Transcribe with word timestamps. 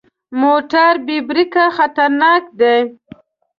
موټر 0.41 0.93
بې 1.05 1.17
بریکه 1.27 1.65
خطرناک 1.77 2.43
دی. 2.59 2.77